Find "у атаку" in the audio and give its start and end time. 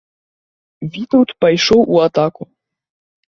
1.97-2.43